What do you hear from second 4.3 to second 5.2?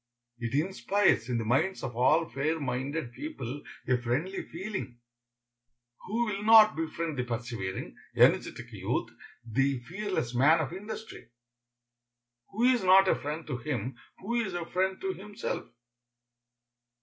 feeling.